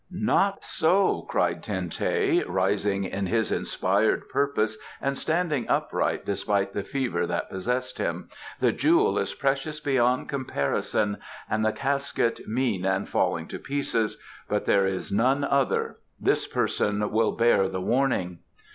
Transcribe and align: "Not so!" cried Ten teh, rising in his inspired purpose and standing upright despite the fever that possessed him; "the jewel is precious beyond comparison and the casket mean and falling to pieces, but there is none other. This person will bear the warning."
"Not 0.09 0.63
so!" 0.63 1.27
cried 1.29 1.61
Ten 1.61 1.87
teh, 1.91 2.41
rising 2.47 3.03
in 3.03 3.27
his 3.27 3.51
inspired 3.51 4.27
purpose 4.29 4.75
and 4.99 5.15
standing 5.15 5.69
upright 5.69 6.25
despite 6.25 6.73
the 6.73 6.81
fever 6.81 7.27
that 7.27 7.51
possessed 7.51 7.99
him; 7.99 8.27
"the 8.59 8.71
jewel 8.71 9.19
is 9.19 9.35
precious 9.35 9.79
beyond 9.79 10.27
comparison 10.27 11.17
and 11.47 11.63
the 11.63 11.71
casket 11.71 12.47
mean 12.47 12.83
and 12.83 13.07
falling 13.07 13.47
to 13.49 13.59
pieces, 13.59 14.17
but 14.49 14.65
there 14.65 14.87
is 14.87 15.11
none 15.11 15.43
other. 15.43 15.97
This 16.19 16.47
person 16.47 17.11
will 17.11 17.33
bear 17.33 17.69
the 17.69 17.79
warning." 17.81 18.39